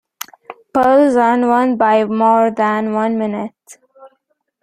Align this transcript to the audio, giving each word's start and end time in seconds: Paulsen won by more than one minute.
Paulsen 0.73 1.47
won 1.47 1.77
by 1.77 2.05
more 2.05 2.49
than 2.49 2.91
one 2.91 3.19
minute. 3.19 3.77